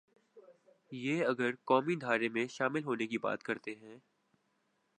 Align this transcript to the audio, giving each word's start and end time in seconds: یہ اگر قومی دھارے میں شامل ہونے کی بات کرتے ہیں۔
یہ 0.91 1.25
اگر 1.25 1.51
قومی 1.65 1.95
دھارے 1.95 2.29
میں 2.29 2.47
شامل 2.47 2.83
ہونے 2.83 3.07
کی 3.07 3.17
بات 3.17 3.43
کرتے 3.43 3.75
ہیں۔ 3.75 3.97